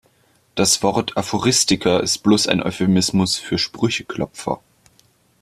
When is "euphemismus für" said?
2.63-3.59